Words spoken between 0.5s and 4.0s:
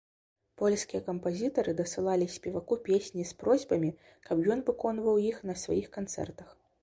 Польскія кампазітары дасылалі спеваку песні з просьбамі,